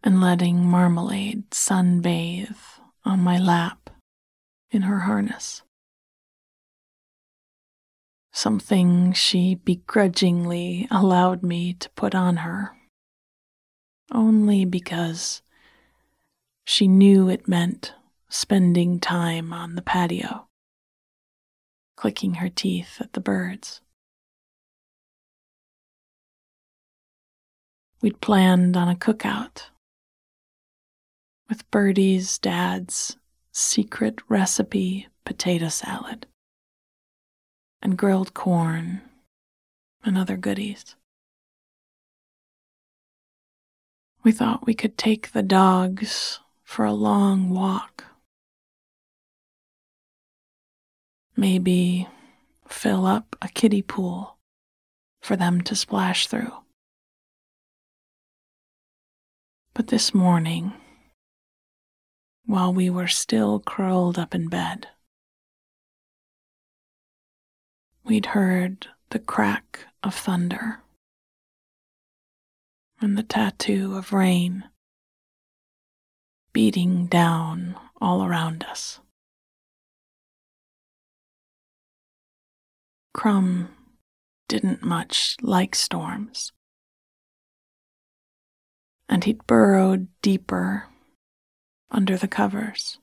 and 0.03 0.21
letting 0.21 0.65
Marmalade 0.65 1.49
sunbathe 1.51 2.55
on 3.03 3.19
my 3.19 3.37
lap 3.37 3.89
in 4.71 4.83
her 4.83 4.99
harness. 4.99 5.61
Something 8.31 9.11
she 9.11 9.55
begrudgingly 9.55 10.87
allowed 10.89 11.43
me 11.43 11.73
to 11.73 11.89
put 11.91 12.15
on 12.15 12.37
her 12.37 12.78
only 14.11 14.65
because 14.65 15.41
she 16.65 16.87
knew 16.87 17.29
it 17.29 17.47
meant 17.47 17.93
spending 18.29 18.99
time 18.99 19.51
on 19.51 19.75
the 19.75 19.81
patio, 19.81 20.47
clicking 21.95 22.35
her 22.35 22.49
teeth 22.49 22.97
at 22.99 23.13
the 23.13 23.19
birds. 23.19 23.81
We'd 28.01 28.21
planned 28.21 28.77
on 28.77 28.87
a 28.87 28.95
cookout 28.95 29.65
with 31.49 31.69
Birdie's 31.71 32.37
dad's 32.37 33.17
secret 33.51 34.19
recipe 34.29 35.07
potato 35.25 35.67
salad 35.67 36.27
and 37.81 37.97
grilled 37.97 38.33
corn 38.33 39.01
and 40.03 40.17
other 40.17 40.37
goodies. 40.37 40.95
We 44.29 44.33
thought 44.33 44.67
we 44.67 44.75
could 44.75 44.95
take 44.95 45.31
the 45.31 45.41
dogs 45.41 46.39
for 46.63 46.85
a 46.85 46.93
long 46.93 47.49
walk. 47.49 48.03
Maybe 51.35 52.07
fill 52.67 53.07
up 53.07 53.35
a 53.41 53.47
kiddie 53.47 53.81
pool 53.81 54.37
for 55.19 55.35
them 55.35 55.61
to 55.61 55.75
splash 55.75 56.27
through. 56.27 56.53
But 59.73 59.87
this 59.87 60.13
morning, 60.13 60.73
while 62.45 62.71
we 62.71 62.87
were 62.87 63.07
still 63.07 63.59
curled 63.59 64.19
up 64.19 64.35
in 64.35 64.47
bed, 64.47 64.89
we'd 68.03 68.27
heard 68.27 68.89
the 69.09 69.17
crack 69.17 69.87
of 70.03 70.13
thunder 70.13 70.83
and 73.01 73.17
the 73.17 73.23
tattoo 73.23 73.95
of 73.95 74.13
rain 74.13 74.65
beating 76.51 77.07
down 77.07 77.75
all 78.01 78.23
around 78.23 78.65
us. 78.69 78.99
Crumb 83.13 83.69
didn't 84.47 84.83
much 84.83 85.35
like 85.41 85.75
storms, 85.75 86.51
and 89.07 89.23
he'd 89.23 89.45
burrowed 89.45 90.07
deeper 90.21 90.87
under 91.91 92.17
the 92.17 92.27
covers. 92.27 92.97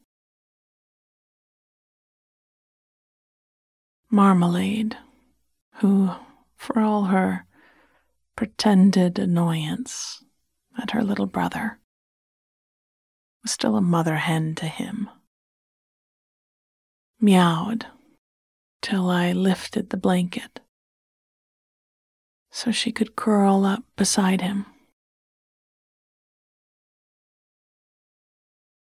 Marmalade, 4.10 4.96
who, 5.76 6.10
for 6.56 6.80
all 6.80 7.04
her 7.04 7.44
pretended 8.36 9.18
annoyance 9.18 10.22
at 10.78 10.92
her 10.92 11.02
little 11.02 11.26
brother, 11.26 11.78
was 13.42 13.50
still 13.50 13.76
a 13.76 13.80
mother 13.80 14.16
hen 14.16 14.54
to 14.54 14.66
him. 14.66 15.08
Meowed 17.18 17.86
till 18.82 19.08
I 19.10 19.32
lifted 19.32 19.90
the 19.90 19.96
blanket 19.96 20.60
so 22.50 22.70
she 22.70 22.92
could 22.92 23.16
curl 23.16 23.66
up 23.66 23.84
beside 23.96 24.40
him. 24.40 24.66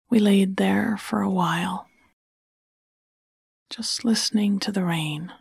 We 0.10 0.20
laid 0.20 0.58
there 0.58 0.98
for 0.98 1.22
a 1.22 1.30
while, 1.30 1.88
just 3.70 4.04
listening 4.04 4.60
to 4.62 4.72
the 4.72 4.84
rain. 4.84 5.32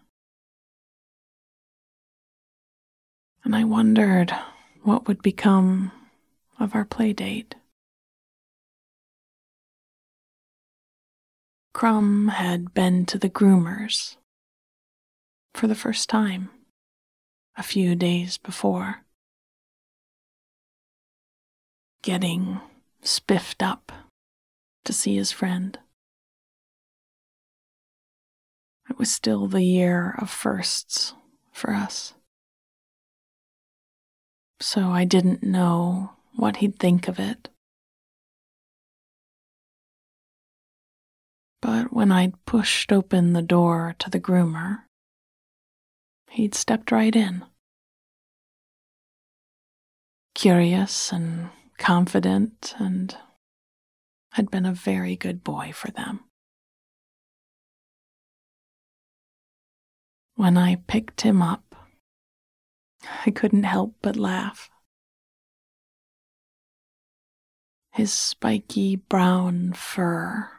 And 3.49 3.57
I 3.57 3.65
wondered 3.65 4.31
what 4.83 5.09
would 5.09 5.23
become 5.23 5.91
of 6.61 6.75
our 6.75 6.85
play 6.85 7.15
date. 7.15 7.55
Crumb 11.73 12.29
had 12.29 12.75
been 12.75 13.07
to 13.07 13.17
the 13.17 13.31
groomers 13.31 14.17
for 15.55 15.67
the 15.67 15.75
first 15.75 16.11
time 16.11 16.51
a 17.57 17.63
few 17.63 17.95
days 17.95 18.37
before, 18.37 19.07
getting 22.03 22.61
spiffed 23.01 23.63
up 23.63 23.91
to 24.85 24.93
see 24.93 25.17
his 25.17 25.33
friend. 25.33 25.79
It 28.91 28.99
was 28.99 29.11
still 29.11 29.47
the 29.47 29.63
year 29.63 30.15
of 30.19 30.29
firsts 30.29 31.15
for 31.51 31.71
us 31.71 32.13
so 34.61 34.89
I 34.91 35.05
didn't 35.05 35.43
know 35.43 36.13
what 36.35 36.57
he'd 36.57 36.79
think 36.79 37.09
of 37.09 37.19
it. 37.19 37.49
But 41.61 41.93
when 41.93 42.13
I'd 42.13 42.45
pushed 42.45 42.93
open 42.93 43.33
the 43.33 43.43
door 43.43 43.95
to 43.99 44.11
the 44.11 44.21
groomer, 44.21 44.85
he'd 46.31 46.55
stepped 46.55 46.93
right 46.93 47.15
in. 47.15 47.45
Curious 50.35 51.13
and 51.13 51.51
confident, 51.79 52.75
and 52.79 53.17
had 54.33 54.51
been 54.51 54.67
a 54.67 54.73
very 54.73 55.17
good 55.17 55.43
boy 55.43 55.73
for 55.75 55.91
them. 55.91 56.21
When 60.37 60.57
I 60.57 60.77
picked 60.77 61.23
him 61.23 61.43
up, 61.43 61.68
I 63.27 63.31
couldn't 63.31 63.65
help 63.65 63.97
but 64.03 64.17
laugh. 64.17 64.71
His 67.93 68.13
spiky 68.13 68.97
brown 68.97 69.73
fur 69.73 70.51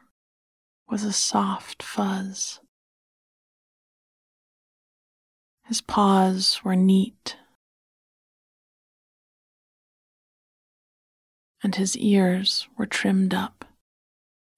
was 0.89 1.03
a 1.03 1.13
soft 1.13 1.81
fuzz. 1.81 2.59
His 5.65 5.81
paws 5.81 6.61
were 6.63 6.75
neat, 6.75 7.37
and 11.63 11.75
his 11.75 11.95
ears 11.97 12.67
were 12.77 12.87
trimmed 12.87 13.33
up 13.33 13.65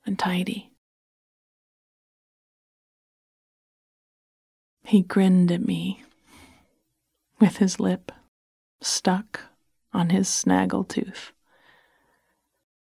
and 0.06 0.18
tidy. 0.18 0.72
He 4.86 5.02
grinned 5.02 5.52
at 5.52 5.62
me 5.62 6.04
with 7.42 7.58
his 7.58 7.80
lip 7.80 8.12
stuck 8.82 9.42
on 9.92 10.12
his 10.12 10.28
snaggletooth 10.28 11.32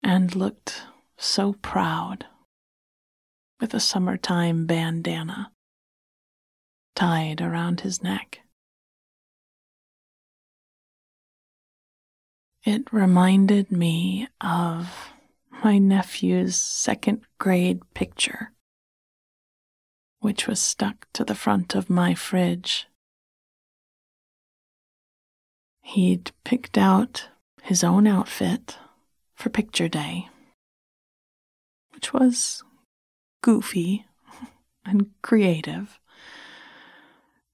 and 0.02 0.34
looked 0.34 0.82
so 1.16 1.54
proud 1.62 2.26
with 3.60 3.72
a 3.72 3.80
summertime 3.80 4.66
bandana 4.66 5.52
tied 6.96 7.40
around 7.40 7.80
his 7.80 8.02
neck. 8.02 8.40
It 12.64 12.92
reminded 12.92 13.70
me 13.72 14.28
of 14.40 15.10
my 15.64 15.78
nephew's 15.78 16.56
second 16.56 17.22
grade 17.38 17.80
picture, 17.94 18.52
which 20.18 20.48
was 20.48 20.60
stuck 20.60 21.06
to 21.12 21.24
the 21.24 21.34
front 21.34 21.74
of 21.74 21.88
my 21.88 22.14
fridge. 22.14 22.88
He'd 25.82 26.32
picked 26.44 26.78
out 26.78 27.28
his 27.62 27.84
own 27.84 28.06
outfit 28.06 28.78
for 29.34 29.50
picture 29.50 29.88
day, 29.88 30.28
which 31.92 32.12
was 32.12 32.62
goofy 33.42 34.06
and 34.84 35.10
creative, 35.22 35.98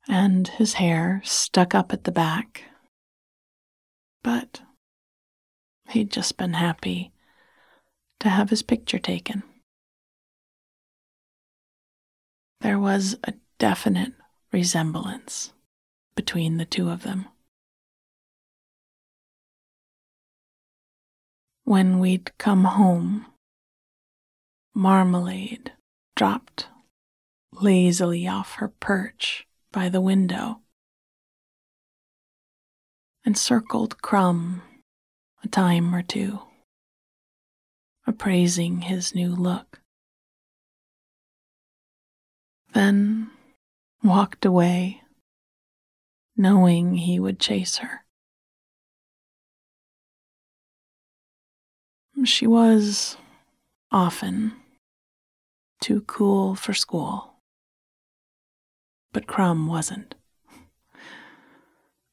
and 0.06 0.46
his 0.48 0.74
hair 0.74 1.20
stuck 1.24 1.74
up 1.74 1.92
at 1.92 2.04
the 2.04 2.12
back. 2.12 2.64
But 4.22 4.60
he'd 5.90 6.10
just 6.10 6.36
been 6.36 6.54
happy 6.54 7.12
to 8.20 8.28
have 8.28 8.50
his 8.50 8.62
picture 8.62 8.98
taken. 8.98 9.42
There 12.60 12.78
was 12.78 13.16
a 13.24 13.34
definite 13.58 14.12
resemblance 14.52 15.52
between 16.14 16.56
the 16.56 16.64
two 16.64 16.90
of 16.90 17.02
them. 17.02 17.26
When 21.68 21.98
we'd 21.98 22.32
come 22.38 22.64
home, 22.64 23.26
Marmalade 24.72 25.72
dropped 26.16 26.68
lazily 27.52 28.26
off 28.26 28.54
her 28.54 28.68
perch 28.68 29.46
by 29.70 29.90
the 29.90 30.00
window 30.00 30.62
and 33.22 33.36
circled 33.36 34.00
Crumb 34.00 34.62
a 35.44 35.48
time 35.48 35.94
or 35.94 36.00
two, 36.00 36.40
appraising 38.06 38.80
his 38.80 39.14
new 39.14 39.36
look. 39.36 39.82
Then 42.72 43.30
walked 44.02 44.46
away, 44.46 45.02
knowing 46.34 46.94
he 46.94 47.20
would 47.20 47.38
chase 47.38 47.76
her. 47.76 48.06
She 52.24 52.46
was 52.46 53.16
often 53.92 54.56
too 55.80 56.00
cool 56.02 56.56
for 56.56 56.74
school. 56.74 57.34
But 59.12 59.26
Crumb 59.26 59.68
wasn't. 59.68 60.14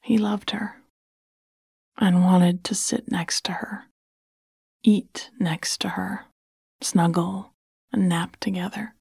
He 0.01 0.17
loved 0.17 0.51
her 0.51 0.81
and 1.97 2.23
wanted 2.23 2.63
to 2.65 2.75
sit 2.75 3.09
next 3.09 3.43
to 3.45 3.53
her, 3.53 3.85
eat 4.83 5.31
next 5.39 5.81
to 5.81 5.89
her, 5.89 6.25
snuggle 6.81 7.53
and 7.91 8.07
nap 8.07 8.37
together. 8.39 8.93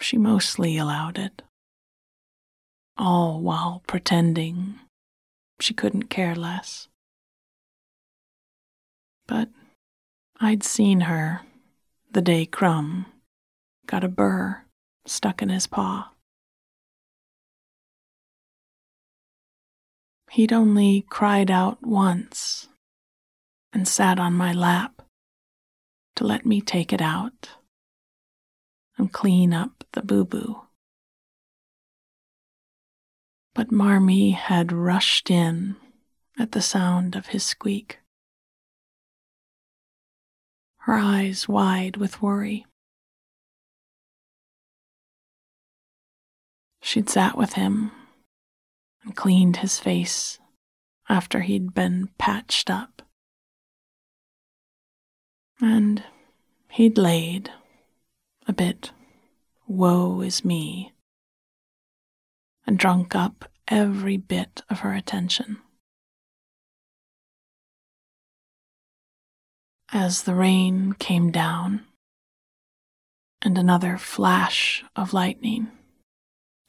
She 0.00 0.16
mostly 0.16 0.76
allowed 0.76 1.16
it, 1.16 1.42
all 2.96 3.40
while 3.40 3.82
pretending 3.86 4.80
she 5.60 5.74
couldn't 5.74 6.10
care 6.10 6.34
less 6.34 6.89
but 9.30 9.48
I'd 10.40 10.64
seen 10.64 11.02
her 11.02 11.42
the 12.10 12.20
day 12.20 12.44
Crumb 12.46 13.06
got 13.86 14.02
a 14.02 14.08
burr 14.08 14.64
stuck 15.06 15.40
in 15.40 15.50
his 15.50 15.68
paw. 15.68 16.10
He'd 20.32 20.52
only 20.52 21.06
cried 21.08 21.48
out 21.48 21.80
once 21.80 22.68
and 23.72 23.86
sat 23.86 24.18
on 24.18 24.32
my 24.32 24.52
lap 24.52 25.00
to 26.16 26.24
let 26.24 26.44
me 26.44 26.60
take 26.60 26.92
it 26.92 27.00
out 27.00 27.50
and 28.98 29.12
clean 29.12 29.54
up 29.54 29.84
the 29.92 30.02
boo 30.02 30.24
boo. 30.24 30.62
But 33.54 33.70
Marmee 33.70 34.32
had 34.32 34.72
rushed 34.72 35.30
in 35.30 35.76
at 36.36 36.50
the 36.50 36.62
sound 36.62 37.14
of 37.14 37.26
his 37.26 37.44
squeak 37.44 38.00
her 40.84 40.94
eyes 40.94 41.46
wide 41.48 41.96
with 41.96 42.22
worry. 42.22 42.64
She'd 46.80 47.10
sat 47.10 47.36
with 47.36 47.52
him 47.52 47.92
and 49.02 49.14
cleaned 49.14 49.58
his 49.58 49.78
face 49.78 50.38
after 51.08 51.40
he'd 51.40 51.74
been 51.74 52.08
patched 52.18 52.70
up. 52.70 53.02
And 55.60 56.02
he'd 56.70 56.96
laid 56.96 57.50
a 58.48 58.52
bit, 58.52 58.92
woe 59.66 60.22
is 60.22 60.44
me, 60.44 60.92
and 62.66 62.78
drunk 62.78 63.14
up 63.14 63.50
every 63.68 64.16
bit 64.16 64.62
of 64.70 64.80
her 64.80 64.94
attention. 64.94 65.58
As 69.92 70.22
the 70.22 70.34
rain 70.34 70.92
came 70.94 71.30
down 71.30 71.84
and 73.42 73.56
another 73.56 73.96
flash 73.96 74.84
of 74.94 75.12
lightning 75.12 75.70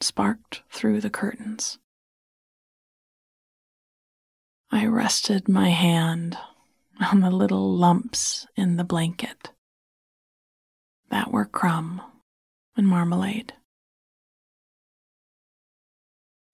sparked 0.00 0.62
through 0.70 1.00
the 1.00 1.10
curtains. 1.10 1.78
I 4.70 4.86
rested 4.86 5.48
my 5.48 5.68
hand 5.68 6.36
on 7.00 7.20
the 7.20 7.30
little 7.30 7.76
lumps 7.76 8.46
in 8.56 8.76
the 8.76 8.84
blanket 8.84 9.50
that 11.10 11.30
were 11.30 11.44
crumb 11.44 12.00
and 12.76 12.88
marmalade. 12.88 13.52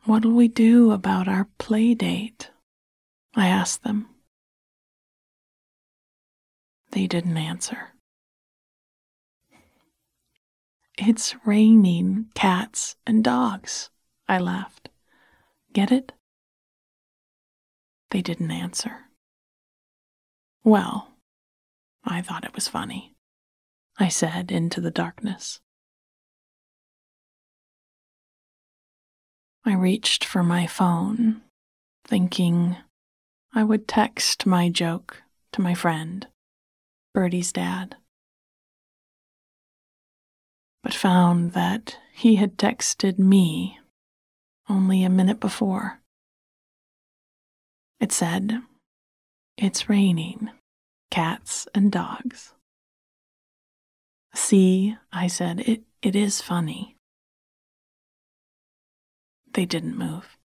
What'll 0.04 0.33
we 0.33 0.48
do 0.48 0.90
about 0.90 1.28
our 1.28 1.48
play 1.59 1.94
date? 1.94 2.50
I 3.35 3.46
asked 3.46 3.85
them. 3.85 4.09
They 6.90 7.07
didn't 7.07 7.37
answer. 7.37 7.94
It's 10.96 11.37
raining 11.44 12.27
cats 12.35 12.96
and 13.07 13.22
dogs, 13.22 13.90
I 14.27 14.38
laughed. 14.38 14.88
Get 15.72 15.92
it? 15.92 16.12
They 18.11 18.22
didn't 18.22 18.51
answer. 18.51 19.07
Well, 20.64 21.12
I 22.05 22.22
thought 22.22 22.44
it 22.44 22.55
was 22.55 22.68
funny, 22.68 23.14
I 23.98 24.09
said 24.09 24.51
into 24.51 24.81
the 24.81 24.90
darkness. 24.90 25.61
I 29.64 29.74
reached 29.74 30.24
for 30.24 30.42
my 30.42 30.66
phone, 30.66 31.42
thinking 32.05 32.77
I 33.55 33.62
would 33.62 33.87
text 33.87 34.46
my 34.46 34.68
joke 34.68 35.22
to 35.53 35.61
my 35.61 35.74
friend 35.74 36.27
Birdie's 37.18 37.50
dad 37.50 37.96
but 40.85 40.94
found 40.94 41.52
that 41.52 41.98
he 42.12 42.37
had 42.37 42.57
texted 42.57 43.18
me 43.18 43.81
only 44.68 45.02
a 45.02 45.11
minute 45.11 45.40
before. 45.40 45.98
It 47.98 48.12
said, 48.12 48.62
It's 49.57 49.88
raining, 49.88 50.50
cats 51.11 51.66
and 51.74 51.90
dogs. 51.90 52.54
See, 54.33 54.96
I 55.12 55.26
said, 55.26 55.59
it, 55.66 55.83
it 56.00 56.14
is 56.14 56.40
funny. 56.40 56.94
They 59.54 59.66
didn't 59.66 59.98
move. 59.98 60.37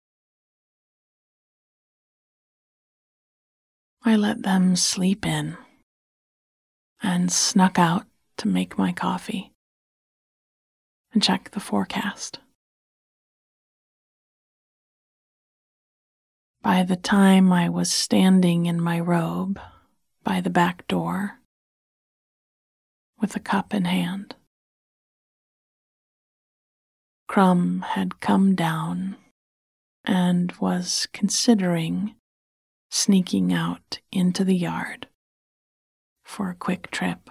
I 4.04 4.16
let 4.16 4.42
them 4.42 4.76
sleep 4.76 5.24
in 5.24 5.56
and 7.04 7.32
snuck 7.32 7.78
out 7.78 8.06
to 8.38 8.48
make 8.48 8.78
my 8.78 8.94
coffee 8.94 9.52
and 11.12 11.22
check 11.22 11.52
the 11.52 11.60
forecast. 11.60 12.40
By 16.64 16.84
the 16.84 16.96
time 16.96 17.52
I 17.52 17.68
was 17.68 17.92
standing 17.92 18.66
in 18.66 18.82
my 18.82 19.00
robe 19.00 19.60
by 20.24 20.40
the 20.40 20.50
back 20.50 20.88
door 20.88 21.40
with 23.20 23.36
a 23.36 23.42
cup 23.42 23.74
in 23.74 23.84
hand, 23.84 24.36
Crumb 27.28 27.82
had 27.82 28.22
come 28.22 28.56
down 28.56 29.18
and 30.06 30.52
was 30.54 31.08
considering 31.12 32.16
sneaking 32.90 33.52
out 33.52 34.00
into 34.12 34.46
the 34.46 34.56
yard 34.56 35.08
for 36.34 36.50
a 36.50 36.56
quick 36.56 36.90
trip. 36.90 37.30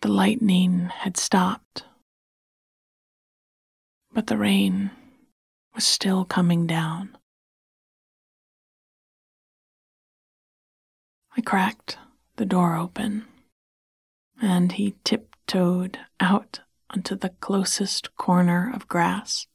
The 0.00 0.08
lightning 0.08 0.86
had 0.86 1.18
stopped, 1.18 1.84
but 4.10 4.28
the 4.28 4.38
rain 4.38 4.90
was 5.74 5.84
still 5.84 6.24
coming 6.24 6.66
down. 6.66 7.18
I 11.36 11.42
cracked 11.42 11.98
the 12.36 12.46
door 12.46 12.74
open, 12.74 13.26
and 14.40 14.72
he 14.72 14.94
tiptoed 15.04 15.98
out 16.20 16.60
onto 16.88 17.14
the 17.16 17.28
closest 17.28 18.16
corner 18.16 18.72
of 18.74 18.88
grass 18.88 19.46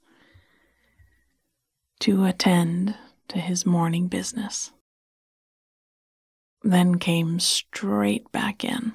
to 2.02 2.26
attend 2.26 2.96
to 3.30 3.40
his 3.40 3.66
morning 3.66 4.08
business. 4.08 4.72
Then 6.66 6.98
came 6.98 7.40
straight 7.40 8.32
back 8.32 8.64
in. 8.64 8.94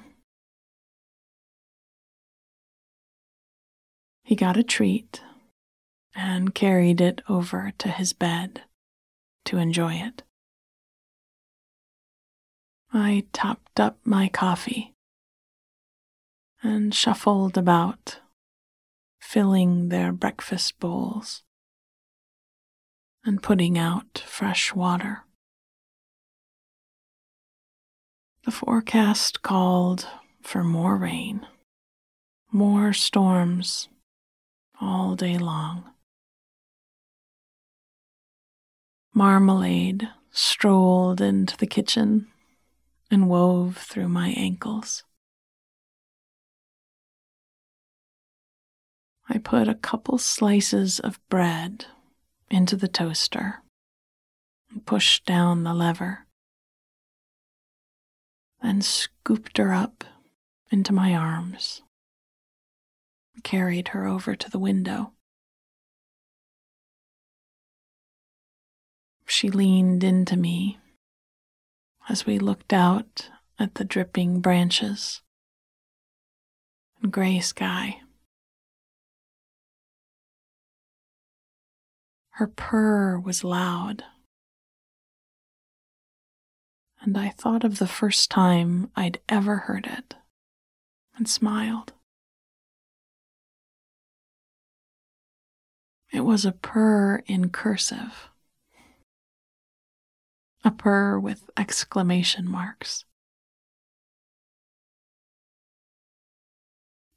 He 4.23 4.35
got 4.35 4.57
a 4.57 4.63
treat 4.63 5.21
and 6.13 6.53
carried 6.53 6.99
it 6.99 7.21
over 7.29 7.71
to 7.77 7.87
his 7.87 8.11
bed 8.11 8.63
to 9.45 9.57
enjoy 9.57 9.93
it. 9.93 10.23
I 12.91 13.23
topped 13.31 13.79
up 13.79 13.99
my 14.03 14.27
coffee 14.27 14.93
and 16.61 16.93
shuffled 16.93 17.57
about, 17.57 18.19
filling 19.21 19.87
their 19.87 20.11
breakfast 20.11 20.77
bowls 20.81 21.43
and 23.23 23.41
putting 23.41 23.77
out 23.77 24.21
fresh 24.27 24.75
water. 24.75 25.23
The 28.43 28.51
forecast 28.51 29.43
called 29.43 30.07
for 30.41 30.63
more 30.63 30.97
rain, 30.97 31.45
more 32.51 32.91
storms 32.91 33.87
all 34.79 35.15
day 35.15 35.37
long. 35.37 35.83
Marmalade 39.13 40.09
strolled 40.31 41.21
into 41.21 41.55
the 41.55 41.67
kitchen 41.67 42.27
and 43.11 43.29
wove 43.29 43.77
through 43.77 44.09
my 44.09 44.29
ankles. 44.29 45.03
I 49.29 49.37
put 49.37 49.67
a 49.67 49.75
couple 49.75 50.17
slices 50.17 50.99
of 50.99 51.19
bread 51.29 51.85
into 52.49 52.75
the 52.75 52.87
toaster 52.87 53.61
and 54.71 54.85
pushed 54.85 55.25
down 55.25 55.63
the 55.63 55.73
lever, 55.73 56.25
then 58.61 58.81
scooped 58.81 59.57
her 59.57 59.73
up 59.73 60.03
into 60.71 60.93
my 60.93 61.13
arms 61.13 61.81
carried 63.43 63.89
her 63.89 64.07
over 64.07 64.35
to 64.35 64.49
the 64.49 64.59
window. 64.59 65.13
She 69.25 69.49
leaned 69.49 70.03
into 70.03 70.35
me 70.35 70.77
as 72.09 72.25
we 72.25 72.37
looked 72.37 72.73
out 72.73 73.29
at 73.57 73.75
the 73.75 73.85
dripping 73.85 74.41
branches 74.41 75.21
and 77.01 77.11
gray 77.11 77.39
sky. 77.39 78.01
Her 82.31 82.47
purr 82.47 83.19
was 83.19 83.43
loud, 83.43 84.03
and 87.01 87.17
I 87.17 87.29
thought 87.29 87.63
of 87.63 87.79
the 87.79 87.87
first 87.87 88.29
time 88.29 88.91
I'd 88.95 89.19
ever 89.27 89.57
heard 89.57 89.87
it 89.87 90.15
and 91.17 91.27
smiled. 91.27 91.93
It 96.13 96.21
was 96.21 96.45
a 96.45 96.51
purr 96.51 97.23
in 97.25 97.49
cursive, 97.49 98.29
a 100.63 100.69
purr 100.69 101.19
with 101.19 101.49
exclamation 101.57 102.49
marks. 102.49 103.05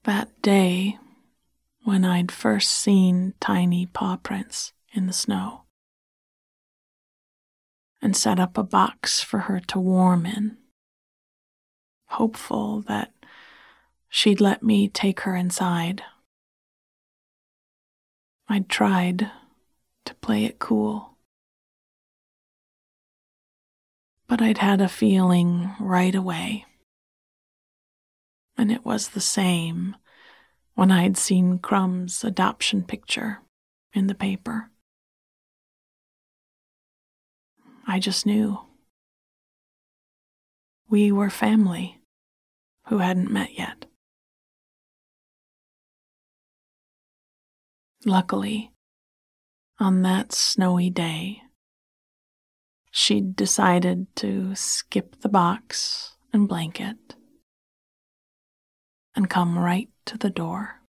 That 0.04 0.40
day, 0.42 0.98
when 1.82 2.04
I'd 2.04 2.30
first 2.30 2.72
seen 2.72 3.34
tiny 3.40 3.86
paw 3.86 4.16
prints 4.16 4.72
in 4.92 5.06
the 5.06 5.12
snow, 5.12 5.63
and 8.04 8.16
set 8.16 8.38
up 8.38 8.56
a 8.56 8.62
box 8.62 9.20
for 9.20 9.40
her 9.40 9.58
to 9.58 9.80
warm 9.80 10.24
in, 10.24 10.56
hopeful 12.10 12.82
that 12.82 13.12
she'd 14.08 14.40
let 14.40 14.62
me 14.62 14.86
take 14.86 15.20
her 15.20 15.34
inside 15.34 16.04
I'd 18.48 18.68
tried 18.68 19.30
to 20.04 20.14
play 20.16 20.44
it 20.44 20.58
cool. 20.58 21.16
But 24.26 24.42
I'd 24.42 24.58
had 24.58 24.80
a 24.80 24.88
feeling 24.88 25.70
right 25.80 26.14
away. 26.14 26.66
And 28.56 28.70
it 28.70 28.84
was 28.84 29.08
the 29.08 29.20
same 29.20 29.96
when 30.74 30.90
I'd 30.90 31.16
seen 31.16 31.58
Crumb's 31.58 32.22
adoption 32.22 32.82
picture 32.82 33.40
in 33.92 34.06
the 34.06 34.14
paper. 34.14 34.70
I 37.86 37.98
just 37.98 38.26
knew. 38.26 38.58
We 40.88 41.12
were 41.12 41.30
family 41.30 42.00
who 42.86 42.98
hadn't 42.98 43.30
met 43.30 43.58
yet. 43.58 43.86
Luckily, 48.06 48.72
on 49.78 50.02
that 50.02 50.32
snowy 50.32 50.90
day, 50.90 51.42
she'd 52.90 53.34
decided 53.34 54.06
to 54.16 54.54
skip 54.54 55.20
the 55.20 55.28
box 55.28 56.16
and 56.32 56.48
blanket 56.48 57.16
and 59.16 59.30
come 59.30 59.58
right 59.58 59.88
to 60.06 60.18
the 60.18 60.30
door. 60.30 60.83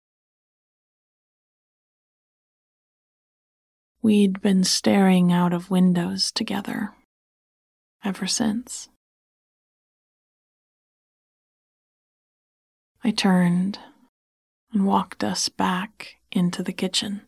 We'd 4.04 4.42
been 4.42 4.64
staring 4.64 5.32
out 5.32 5.54
of 5.54 5.70
windows 5.70 6.30
together 6.30 6.92
ever 8.04 8.26
since. 8.26 8.90
I 13.02 13.12
turned 13.12 13.78
and 14.74 14.84
walked 14.84 15.24
us 15.24 15.48
back 15.48 16.16
into 16.30 16.62
the 16.62 16.74
kitchen. 16.74 17.22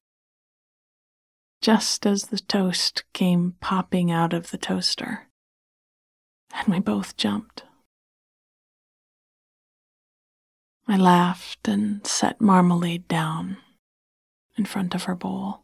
Just 1.63 2.05
as 2.05 2.25
the 2.25 2.41
toast 2.41 3.05
came 3.15 3.55
popping 3.63 4.11
out 4.11 4.35
of 4.35 4.51
the 4.51 4.59
toaster, 4.59 5.29
and 6.53 6.69
we 6.69 6.79
both 6.79 7.17
jumped. 7.17 7.63
I 10.87 10.99
laughed 10.99 11.69
and 11.69 12.07
set 12.07 12.39
marmalade 12.39 13.09
down 13.09 13.57
in 14.59 14.67
front 14.67 14.95
of 14.95 15.05
her 15.05 15.15
bowl. 15.15 15.63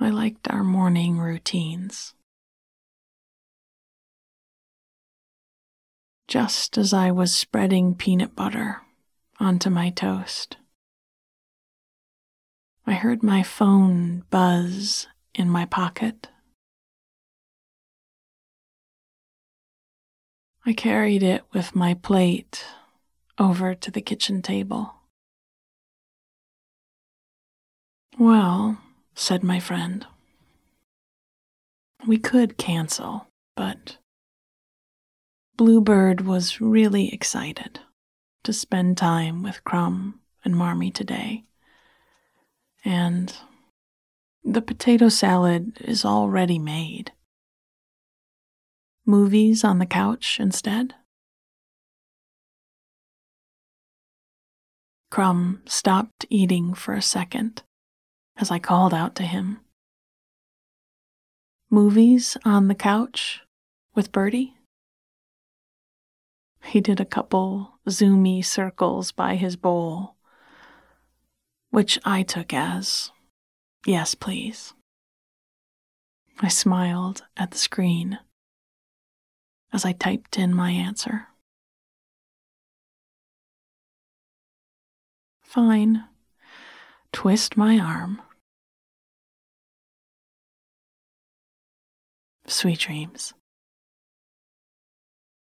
I 0.00 0.10
liked 0.10 0.48
our 0.50 0.64
morning 0.64 1.18
routines. 1.18 2.14
just 6.28 6.76
as 6.76 6.92
I 6.92 7.10
was 7.10 7.34
spreading 7.34 7.94
peanut 7.94 8.36
butter 8.36 8.82
onto 9.40 9.70
my 9.70 9.88
toast. 9.88 10.58
I 12.86 12.92
heard 12.92 13.22
my 13.22 13.42
phone 13.42 14.24
buzz 14.30 15.08
in 15.34 15.48
my 15.48 15.64
pocket. 15.64 16.28
I 20.66 20.74
carried 20.74 21.22
it 21.22 21.44
with 21.54 21.74
my 21.74 21.94
plate 21.94 22.64
over 23.38 23.74
to 23.74 23.90
the 23.90 24.02
kitchen 24.02 24.42
table. 24.42 24.94
Well, 28.18 28.78
said 29.18 29.42
my 29.42 29.58
friend, 29.58 30.06
we 32.06 32.16
could 32.16 32.56
cancel, 32.56 33.26
but 33.56 33.98
Bluebird 35.56 36.20
was 36.20 36.60
really 36.60 37.12
excited 37.12 37.80
to 38.44 38.52
spend 38.52 38.96
time 38.96 39.42
with 39.42 39.64
Crumb 39.64 40.20
and 40.44 40.54
Marmee 40.54 40.92
today. 40.92 41.42
And 42.84 43.36
the 44.44 44.62
potato 44.62 45.08
salad 45.08 45.78
is 45.80 46.04
already 46.04 46.60
made. 46.60 47.10
Movies 49.04 49.64
on 49.64 49.80
the 49.80 49.86
couch 49.86 50.38
instead? 50.38 50.94
Crumb 55.10 55.62
stopped 55.66 56.24
eating 56.30 56.72
for 56.72 56.94
a 56.94 57.02
second 57.02 57.64
as 58.38 58.50
I 58.50 58.58
called 58.58 58.94
out 58.94 59.14
to 59.16 59.22
him. 59.22 59.60
Movies 61.70 62.36
on 62.44 62.68
the 62.68 62.74
couch 62.74 63.42
with 63.94 64.12
Birdie? 64.12 64.54
He 66.64 66.80
did 66.80 67.00
a 67.00 67.04
couple 67.04 67.78
zoomy 67.88 68.44
circles 68.44 69.12
by 69.12 69.36
his 69.36 69.56
bowl, 69.56 70.14
which 71.70 71.98
I 72.04 72.22
took 72.22 72.52
as, 72.52 73.10
yes, 73.86 74.14
please. 74.14 74.74
I 76.40 76.48
smiled 76.48 77.22
at 77.36 77.50
the 77.50 77.58
screen 77.58 78.18
as 79.72 79.84
I 79.84 79.92
typed 79.92 80.38
in 80.38 80.54
my 80.54 80.70
answer. 80.70 81.28
Fine. 85.42 86.04
Twist 87.12 87.56
my 87.56 87.78
arm. 87.78 88.20
Sweet 92.48 92.78
dreams. 92.78 93.34